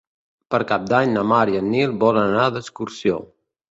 Per 0.55 0.59
Cap 0.71 0.87
d'Any 0.93 1.13
na 1.19 1.25
Mar 1.33 1.43
i 1.53 1.61
en 1.61 1.71
Nil 1.77 1.97
volen 2.07 2.35
anar 2.35 2.51
d'excursió. 2.59 3.27